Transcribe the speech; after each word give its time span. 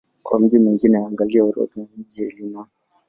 Kwa 0.23 0.39
miji 0.39 0.59
mingine 0.59 0.97
angalia 0.97 1.43
Orodha 1.45 1.81
ya 1.81 1.87
miji 1.97 2.23
ya 2.23 2.29
Illinois. 2.29 2.67